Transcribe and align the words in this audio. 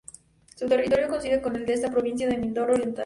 Su 0.55 0.67
territorio 0.67 1.09
coincide 1.09 1.43
con 1.43 1.55
el 1.55 1.63
de 1.67 1.73
esta 1.73 1.91
provincia 1.91 2.27
de 2.27 2.35
Mindoro 2.39 2.73
Oriental. 2.73 2.99